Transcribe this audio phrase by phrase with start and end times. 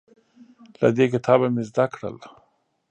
[0.81, 2.17] له دې کتابه مې زده کړل